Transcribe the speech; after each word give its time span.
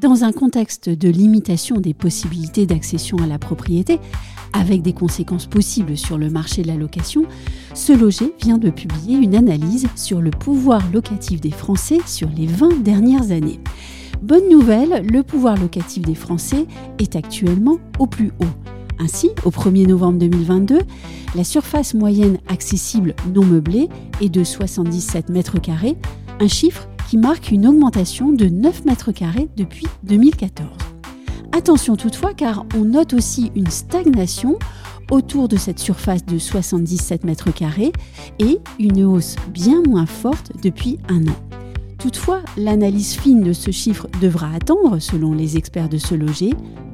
Dans 0.00 0.22
un 0.22 0.30
contexte 0.30 0.88
de 0.88 1.08
limitation 1.08 1.80
des 1.80 1.92
possibilités 1.92 2.66
d'accession 2.66 3.16
à 3.18 3.26
la 3.26 3.40
propriété, 3.40 3.98
avec 4.52 4.80
des 4.80 4.92
conséquences 4.92 5.46
possibles 5.46 5.96
sur 5.96 6.18
le 6.18 6.30
marché 6.30 6.62
de 6.62 6.68
la 6.68 6.76
location, 6.76 7.24
Ce 7.74 7.92
Loger 7.92 8.32
vient 8.40 8.58
de 8.58 8.70
publier 8.70 9.16
une 9.16 9.34
analyse 9.34 9.88
sur 9.96 10.20
le 10.20 10.30
pouvoir 10.30 10.88
locatif 10.92 11.40
des 11.40 11.50
Français 11.50 11.98
sur 12.06 12.28
les 12.28 12.46
20 12.46 12.84
dernières 12.84 13.32
années. 13.32 13.58
Bonne 14.22 14.48
nouvelle, 14.48 15.04
le 15.04 15.24
pouvoir 15.24 15.56
locatif 15.56 16.04
des 16.04 16.14
Français 16.14 16.68
est 17.00 17.16
actuellement 17.16 17.78
au 17.98 18.06
plus 18.06 18.30
haut. 18.38 18.70
Ainsi, 19.00 19.30
au 19.44 19.50
1er 19.50 19.88
novembre 19.88 20.20
2022, 20.20 20.78
la 21.34 21.42
surface 21.42 21.94
moyenne 21.94 22.38
accessible 22.46 23.16
non 23.34 23.44
meublée 23.44 23.88
est 24.20 24.28
de 24.28 24.44
77 24.44 25.28
mètres 25.28 25.60
carrés, 25.60 25.96
un 26.38 26.46
chiffre 26.46 26.88
qui 27.08 27.16
marque 27.16 27.50
une 27.50 27.66
augmentation 27.66 28.32
de 28.32 28.46
9 28.46 28.84
mètres 28.84 29.12
carrés 29.12 29.48
depuis 29.56 29.86
2014. 30.02 30.68
Attention 31.52 31.96
toutefois 31.96 32.34
car 32.34 32.66
on 32.76 32.84
note 32.84 33.14
aussi 33.14 33.50
une 33.54 33.70
stagnation 33.70 34.58
autour 35.10 35.48
de 35.48 35.56
cette 35.56 35.78
surface 35.78 36.26
de 36.26 36.38
77 36.38 37.24
mètres 37.24 37.50
carrés 37.50 37.92
et 38.38 38.58
une 38.78 39.04
hausse 39.04 39.36
bien 39.54 39.82
moins 39.88 40.04
forte 40.04 40.52
depuis 40.62 40.98
un 41.08 41.26
an. 41.26 41.36
Toutefois, 41.98 42.42
l'analyse 42.58 43.14
fine 43.14 43.42
de 43.42 43.54
ce 43.54 43.70
chiffre 43.70 44.06
devra 44.20 44.52
attendre, 44.54 44.98
selon 44.98 45.32
les 45.32 45.56
experts 45.56 45.88
de 45.88 45.98
ce 45.98 46.14
loger, 46.14 46.52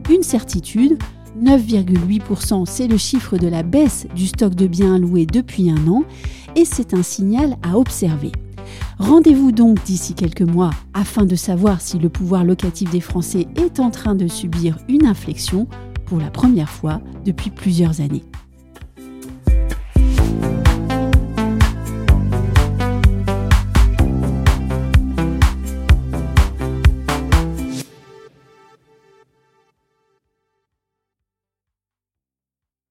une 0.09 0.23
certitude. 0.23 0.96
9,8%, 1.42 2.65
c'est 2.66 2.87
le 2.87 2.96
chiffre 2.96 3.37
de 3.37 3.48
la 3.48 3.65
baisse 3.65 4.06
du 4.15 4.28
stock 4.28 4.54
de 4.54 4.68
biens 4.68 4.98
loués 4.98 5.26
depuis 5.26 5.68
un 5.68 5.88
an 5.88 6.04
et 6.54 6.65
c'est 6.65 6.95
un 6.95 7.02
signal 7.02 7.57
à 7.65 7.76
observer. 7.76 8.30
Rendez-vous 8.98 9.50
donc 9.50 9.82
d'ici 9.84 10.14
quelques 10.14 10.42
mois 10.42 10.70
afin 10.92 11.24
de 11.24 11.34
savoir 11.34 11.80
si 11.80 11.98
le 11.98 12.09
pouvoir 12.09 12.45
locatif 12.45 12.90
des 12.90 13.01
Français 13.01 13.48
est 13.56 13.80
en 13.80 13.90
train 13.90 14.14
de 14.14 14.28
subir 14.28 14.78
une 14.88 15.06
inflexion 15.06 15.66
pour 16.06 16.18
la 16.18 16.30
première 16.30 16.70
fois 16.70 17.01
depuis 17.24 17.51
plusieurs 17.51 18.01
années. 18.01 18.23